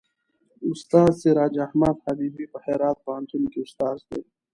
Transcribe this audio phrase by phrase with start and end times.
[0.69, 4.21] استاد سراج احمد حبیبي په هرات پوهنتون کې استاد دی.